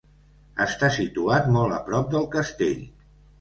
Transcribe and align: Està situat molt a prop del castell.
Està 0.63 0.89
situat 0.95 1.51
molt 1.57 1.77
a 1.77 1.83
prop 1.91 2.09
del 2.15 2.27
castell. 2.37 2.83